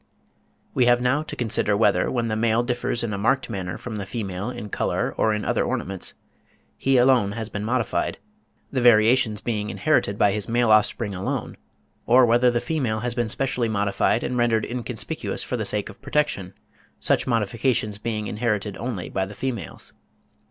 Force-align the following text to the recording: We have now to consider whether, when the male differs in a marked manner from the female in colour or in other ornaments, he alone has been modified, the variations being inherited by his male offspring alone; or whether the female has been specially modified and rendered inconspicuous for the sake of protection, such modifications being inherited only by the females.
We 0.73 0.85
have 0.87 0.99
now 0.99 1.21
to 1.21 1.35
consider 1.35 1.77
whether, 1.77 2.09
when 2.09 2.27
the 2.27 2.35
male 2.35 2.63
differs 2.63 3.03
in 3.03 3.13
a 3.13 3.19
marked 3.19 3.51
manner 3.51 3.77
from 3.77 3.97
the 3.97 4.05
female 4.07 4.49
in 4.49 4.69
colour 4.69 5.13
or 5.15 5.31
in 5.31 5.45
other 5.45 5.63
ornaments, 5.63 6.15
he 6.75 6.97
alone 6.97 7.33
has 7.33 7.49
been 7.49 7.63
modified, 7.63 8.17
the 8.71 8.81
variations 8.81 9.41
being 9.41 9.69
inherited 9.69 10.17
by 10.17 10.31
his 10.31 10.49
male 10.49 10.71
offspring 10.71 11.13
alone; 11.13 11.55
or 12.07 12.25
whether 12.25 12.49
the 12.49 12.59
female 12.59 13.01
has 13.01 13.13
been 13.13 13.29
specially 13.29 13.69
modified 13.69 14.23
and 14.23 14.37
rendered 14.39 14.65
inconspicuous 14.65 15.43
for 15.43 15.55
the 15.55 15.65
sake 15.65 15.87
of 15.87 16.01
protection, 16.01 16.55
such 16.99 17.27
modifications 17.27 17.99
being 17.99 18.25
inherited 18.25 18.75
only 18.77 19.07
by 19.07 19.27
the 19.27 19.35
females. 19.35 19.93